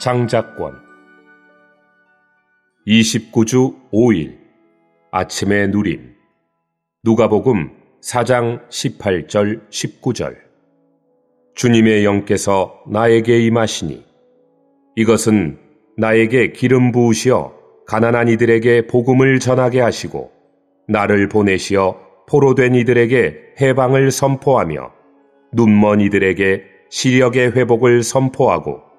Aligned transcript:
장작권. 0.00 0.80
29주 2.86 3.76
5일 3.92 4.38
아침의 5.10 5.68
누림 5.68 6.14
누가복음 7.04 7.70
4장 8.02 8.66
18절 8.70 9.68
19절. 9.68 10.36
주님의 11.54 12.06
영께서 12.06 12.80
나에게 12.88 13.40
임하시니 13.40 14.02
이것은 14.96 15.58
나에게 15.98 16.52
기름 16.52 16.92
부으시어 16.92 17.52
가난한 17.86 18.28
이들에게 18.28 18.86
복음을 18.86 19.38
전하게 19.38 19.82
하시고 19.82 20.32
나를 20.88 21.28
보내시어 21.28 22.00
포로된 22.26 22.74
이들에게 22.74 23.56
해방을 23.60 24.10
선포하며 24.10 24.92
눈먼 25.52 26.00
이들에게 26.00 26.64
시력의 26.88 27.52
회복을 27.52 28.02
선포하고 28.02 28.89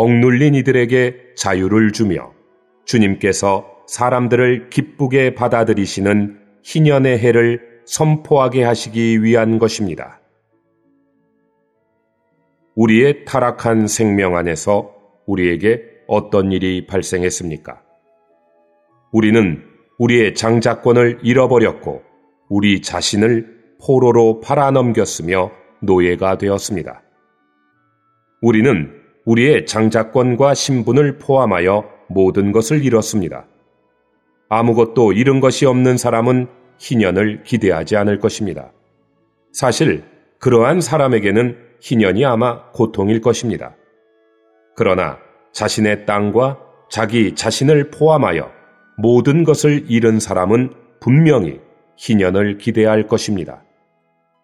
억눌린 0.00 0.54
이들에게 0.54 1.34
자유를 1.36 1.92
주며 1.92 2.32
주님께서 2.86 3.84
사람들을 3.86 4.70
기쁘게 4.70 5.34
받아들이시는 5.34 6.38
희년의 6.62 7.18
해를 7.18 7.82
선포하게 7.84 8.62
하시기 8.62 9.22
위한 9.22 9.58
것입니다. 9.58 10.22
우리의 12.76 13.26
타락한 13.26 13.88
생명 13.88 14.36
안에서 14.36 14.94
우리에게 15.26 15.82
어떤 16.06 16.50
일이 16.50 16.86
발생했습니까? 16.86 17.82
우리는 19.12 19.62
우리의 19.98 20.34
장자권을 20.34 21.18
잃어버렸고 21.22 22.00
우리 22.48 22.80
자신을 22.80 23.76
포로로 23.84 24.40
팔아넘겼으며 24.40 25.52
노예가 25.82 26.38
되었습니다. 26.38 27.02
우리는 28.40 28.99
우리의 29.24 29.66
장자권과 29.66 30.54
신분을 30.54 31.18
포함하여 31.18 31.88
모든 32.08 32.52
것을 32.52 32.84
잃었습니다. 32.84 33.46
아무것도 34.48 35.12
잃은 35.12 35.40
것이 35.40 35.66
없는 35.66 35.96
사람은 35.96 36.48
희년을 36.78 37.44
기대하지 37.44 37.96
않을 37.96 38.18
것입니다. 38.18 38.72
사실 39.52 40.02
그러한 40.38 40.80
사람에게는 40.80 41.56
희년이 41.80 42.24
아마 42.24 42.70
고통일 42.72 43.20
것입니다. 43.20 43.76
그러나 44.76 45.18
자신의 45.52 46.06
땅과 46.06 46.58
자기 46.90 47.34
자신을 47.34 47.90
포함하여 47.90 48.50
모든 48.96 49.44
것을 49.44 49.84
잃은 49.88 50.20
사람은 50.20 50.72
분명히 51.00 51.60
희년을 51.96 52.58
기대할 52.58 53.06
것입니다. 53.06 53.62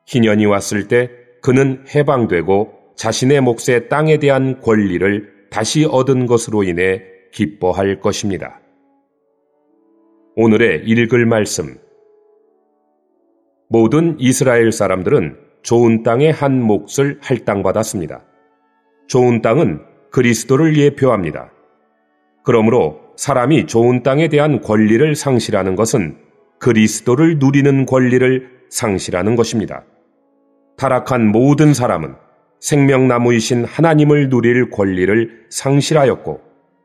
희년이 0.07 0.47
왔을 0.47 0.89
때 0.89 1.11
그는 1.43 1.85
해방되고 1.95 2.76
자신의 2.97 3.43
몫의 3.43 3.89
땅에 3.89 4.19
대한 4.19 4.61
권리를 4.61 5.49
다시 5.51 5.85
얻은 5.85 6.27
것으로 6.27 6.65
인해 6.65 7.03
기뻐할 7.31 8.01
것입니다. 8.01 8.61
오늘의 10.35 10.85
읽을 10.87 11.27
말씀. 11.27 11.77
모든 13.69 14.17
이스라엘 14.19 14.73
사람들은 14.73 15.37
좋은 15.63 16.03
땅의 16.03 16.33
한 16.33 16.63
몫을 16.63 17.19
할당받았습니다. 17.21 18.25
좋은 19.09 19.43
땅은 19.43 19.81
그리스도를 20.11 20.79
예표합니다. 20.79 21.53
그러므로 22.45 23.01
사람이 23.17 23.67
좋은 23.67 24.03
땅에 24.03 24.29
대한 24.29 24.61
권리를 24.61 25.15
상실하는 25.15 25.75
것은 25.75 26.17
그리스도를 26.59 27.39
누리는 27.39 27.85
권리를 27.87 28.51
상실하는 28.71 29.37
것입니다. 29.37 29.85
타락한 30.77 31.27
모든 31.29 31.75
사람은 31.75 32.26
생명나무이신 32.61 33.65
하나님을 33.65 34.29
누릴 34.29 34.71
권리를 34.71 35.47
상실하였고 35.51 36.41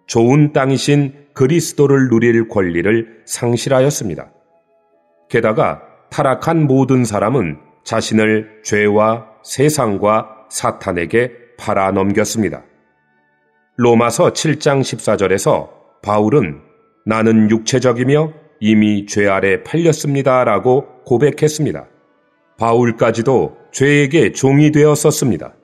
좋은 0.07 0.53
땅이신 0.53 1.13
그리스도를 1.33 2.09
누릴 2.09 2.47
권리를 2.47 3.23
상실하였습니다. 3.25 4.31
게다가 5.29 5.81
타락한 6.09 6.67
모든 6.67 7.05
사람은 7.05 7.57
자신을 7.83 8.61
죄와 8.63 9.27
세상과 9.43 10.47
사탄에게 10.49 11.31
팔아 11.57 11.91
넘겼습니다. 11.91 12.63
로마서 13.77 14.33
7장 14.33 14.81
14절에서 14.81 15.69
바울은 16.01 16.59
나는 17.05 17.49
육체적이며 17.49 18.33
이미 18.59 19.05
죄 19.05 19.27
아래 19.27 19.63
팔렸습니다. 19.63 20.43
라고 20.43 21.01
고백했습니다. 21.05 21.87
바울까지도 22.59 23.57
죄에게 23.71 24.33
종이 24.33 24.71
되었었습니다. 24.71 25.55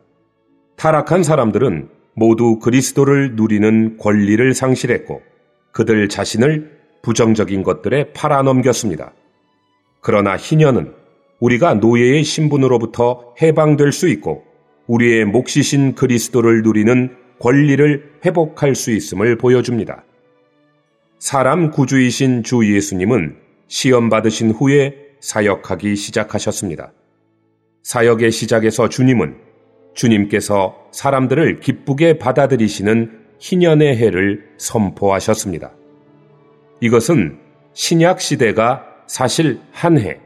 타락한 0.78 1.24
사람들은 1.24 1.90
모두 2.14 2.60
그리스도를 2.60 3.36
누리는 3.36 3.98
권리를 3.98 4.54
상실했고 4.54 5.24
그들 5.72 6.08
자신을 6.08 6.78
부정적인 7.02 7.64
것들에 7.64 8.14
팔아넘겼습니다. 8.14 9.12
그러나 10.02 10.38
희년은 10.38 10.94
우리가 11.40 11.76
노예의 11.76 12.24
신분으로부터 12.24 13.34
해방될 13.42 13.92
수 13.92 14.08
있고 14.08 14.44
우리의 14.86 15.26
몫이신 15.26 15.96
그리스도를 15.96 16.62
누리는 16.62 17.16
권리를 17.40 18.20
회복할 18.24 18.76
수 18.76 18.92
있음을 18.92 19.38
보여줍니다. 19.38 20.04
사람 21.18 21.72
구주이신 21.72 22.44
주 22.44 22.72
예수님은 22.72 23.36
시험 23.68 24.10
받으신 24.10 24.52
후에 24.52 24.96
사역하기 25.22 25.96
시작하셨습니다. 25.96 26.94
사역의 27.82 28.32
시작에서 28.32 28.90
주님은 28.90 29.47
주님께서 29.98 30.76
사람들을 30.92 31.60
기쁘게 31.60 32.20
받아들이시는 32.20 33.20
희년의 33.40 33.98
해를 33.98 34.46
선포하셨습니다. 34.58 35.72
이것은 36.82 37.40
신약 37.74 38.22
시대가 38.22 38.86
사실 39.08 39.60
한 39.72 40.00
해, 40.00 40.20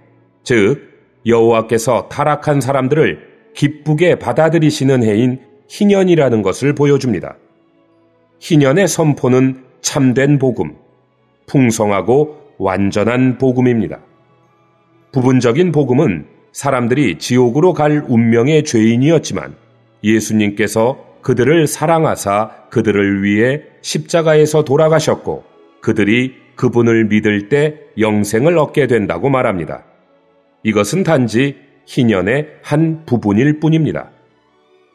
즉 0.44 0.90
여호와께서 1.26 2.09
타락한 2.09 2.59
사람들을 2.59 3.32
기쁘게 3.56 4.16
받아들이시는 4.20 5.04
해인 5.04 5.40
희년이라는 5.70 6.42
것을 6.42 6.76
보여줍니다. 6.76 7.38
희년의 8.40 8.88
선포는 8.88 9.64
참된 9.82 10.38
복음, 10.38 10.76
풍성하고 11.48 12.56
완전한 12.58 13.38
복음입니다. 13.38 14.00
부분적인 15.14 15.72
복음은 15.72 16.26
사람들이 16.52 17.18
지옥으로 17.18 17.74
갈 17.74 18.04
운명의 18.08 18.64
죄인이었지만 18.64 19.56
예수님께서 20.04 21.12
그들을 21.22 21.68
사랑하사 21.68 22.68
그들을 22.70 23.24
위해 23.24 23.62
십자가에서 23.82 24.64
돌아가셨고 24.64 25.44
그들이 25.82 26.36
그분을 26.56 27.06
믿을 27.06 27.50
때 27.50 27.80
영생을 27.98 28.58
얻게 28.58 28.88
된다고 28.88 29.30
말합니다. 29.30 29.84
이것은 30.64 31.04
단지 31.04 31.58
희년의 31.86 32.48
한 32.62 33.06
부분일 33.06 33.60
뿐입니다. 33.60 34.12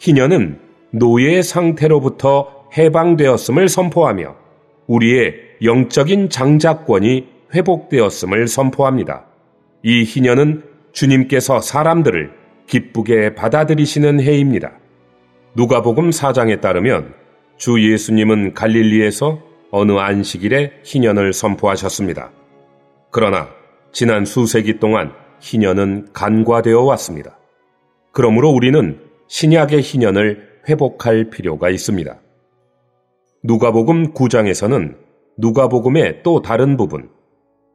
희년은 0.01 0.59
노예의 0.93 1.43
상태로부터 1.43 2.69
해방되었음을 2.77 3.69
선포하며 3.69 4.37
우리의 4.87 5.35
영적인 5.63 6.31
장자권이 6.31 7.27
회복되었음을 7.55 8.47
선포합니다. 8.47 9.27
이 9.83 10.05
희년은 10.05 10.63
주님께서 10.97 11.61
사람들을 11.61 12.33
기쁘게 12.67 13.35
받아들이시는 13.35 14.19
해입니다. 14.19 14.73
누가복음 15.55 16.09
4장에 16.09 16.63
따르면 16.63 17.13
주 17.59 17.93
예수님은 17.93 18.55
갈릴리에서 18.55 19.43
어느 19.71 19.93
안식일에 19.93 20.81
희년을 20.85 21.35
선포하셨습니다. 21.35 22.31
그러나 23.11 23.49
지난 23.93 24.25
수세기 24.25 24.79
동안 24.79 25.13
희년은 25.41 26.09
간과되어 26.15 26.81
왔습니다. 26.81 27.39
그러므로 28.13 28.49
우리는 28.49 28.99
신약의 29.29 29.83
희년을 29.83 30.49
회복할 30.67 31.29
필요가 31.29 31.69
있습니다. 31.69 32.19
누가복음 33.45 34.15
9장에서는 34.15 34.97
누가복음의 35.37 36.23
또 36.23 36.41
다른 36.41 36.79
부분, 36.79 37.11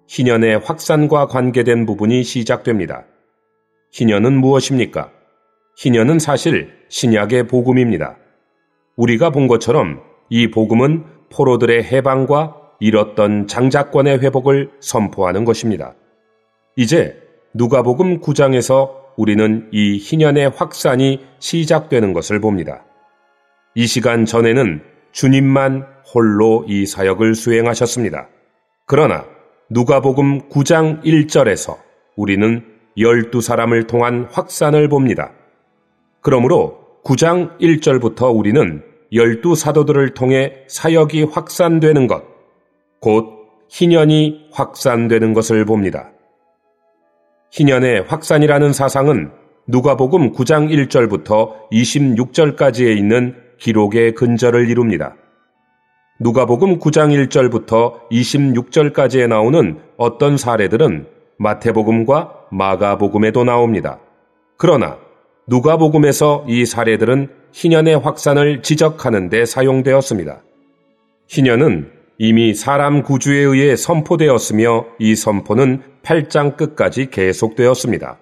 희년의 0.08 0.58
확산과 0.60 1.28
관계된 1.28 1.86
부분이 1.86 2.24
시작됩니다. 2.24 3.06
희년은 3.92 4.34
무엇입니까? 4.40 5.12
희년은 5.78 6.20
사실 6.20 6.72
신약의 6.90 7.48
복음입니다. 7.48 8.18
우리가 8.96 9.32
본 9.32 9.48
것처럼 9.48 10.02
이 10.30 10.50
복음은 10.50 11.06
포로들의 11.30 11.84
해방과 11.84 12.56
잃었던 12.80 13.48
장자권의 13.48 14.20
회복을 14.20 14.72
선포하는 14.80 15.46
것입니다. 15.46 15.94
이제 16.76 17.22
누가복음 17.54 18.22
9장에서 18.22 19.02
우리는 19.18 19.70
이 19.72 19.98
희년의 19.98 20.50
확산이 20.50 21.26
시작되는 21.40 22.14
것을 22.14 22.40
봅니다. 22.40 22.86
이 23.76 23.88
시간 23.88 24.26
전에는 24.26 24.82
주님만 25.12 25.86
홀로 26.14 26.66
이 26.68 26.86
사역을 26.86 27.36
수행하셨습니다. 27.36 28.30
그러나 28.86 29.26
누가복음 29.70 30.50
9장 30.50 31.04
1절에서 31.04 31.78
우리는 32.16 32.71
12사람을 32.98 33.88
통한 33.88 34.28
확산을 34.32 34.88
봅니다. 34.88 35.32
그러므로 36.22 36.80
9장 37.04 37.60
1절부터 37.60 38.36
우리는 38.36 38.84
열두 39.14 39.56
사도들을 39.56 40.14
통해 40.14 40.54
사역이 40.68 41.24
확산되는 41.24 42.08
것, 42.08 42.24
곧 43.00 43.42
희년이 43.70 44.50
확산되는 44.52 45.34
것을 45.34 45.66
봅니다. 45.66 46.12
희년의 47.52 48.04
확산이라는 48.08 48.72
사상은 48.72 49.32
누가복음 49.68 50.34
9장 50.34 50.70
1절부터 50.70 51.70
26절까지에 51.72 52.96
있는 52.98 53.36
기록의 53.58 54.16
근저를 54.16 54.70
이룹니다. 54.70 55.16
누가복음 56.20 56.80
9장 56.80 57.28
1절부터 57.28 58.10
26절까지에 58.12 59.28
나오는 59.28 59.80
어떤 59.98 60.38
사례들은 60.38 61.08
마태복음과 61.38 62.41
마가복음에도 62.52 63.44
나옵니다. 63.44 64.00
그러나 64.58 64.98
누가복음에서 65.48 66.46
이 66.48 66.66
사례들은 66.66 67.30
희년의 67.52 68.00
확산을 68.00 68.62
지적하는 68.62 69.30
데 69.30 69.46
사용되었습니다. 69.46 70.44
희년은 71.28 71.92
이미 72.18 72.54
사람 72.54 73.02
구주에 73.02 73.40
의해 73.40 73.76
선포되었으며 73.76 74.86
이 75.00 75.16
선포는 75.16 75.82
8장 76.04 76.56
끝까지 76.56 77.10
계속되었습니다. 77.10 78.20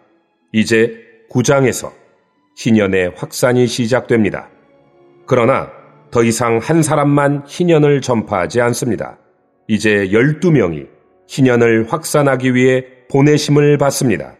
이제 0.53 0.95
9장에서 1.29 1.91
희년의 2.55 3.13
확산이 3.15 3.67
시작됩니다. 3.67 4.49
그러나 5.25 5.69
더 6.11 6.23
이상 6.23 6.59
한 6.59 6.81
사람만 6.81 7.43
희년을 7.45 8.01
전파하지 8.01 8.61
않습니다. 8.61 9.17
이제 9.67 10.07
12명이 10.11 10.87
희년을 11.27 11.91
확산하기 11.91 12.55
위해 12.55 12.85
보내심을 13.09 13.79
받습니다. 13.79 14.35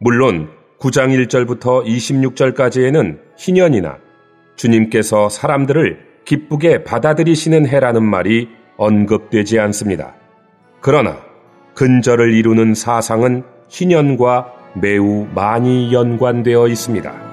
물론 0.00 0.48
9장 0.80 1.16
1절부터 1.28 1.86
26절까지에는 1.86 3.20
희년이나 3.36 3.98
주님께서 4.56 5.28
사람들을 5.28 6.00
기쁘게 6.24 6.82
받아들이시는 6.82 7.68
해라는 7.68 8.02
말이 8.02 8.48
언급되지 8.76 9.60
않습니다. 9.60 10.14
그러나 10.80 11.20
근절을 11.74 12.34
이루는 12.34 12.74
사상은 12.74 13.44
희년과 13.68 14.52
매우 14.74 15.28
많이 15.32 15.92
연관되어 15.94 16.66
있습니다. 16.66 17.31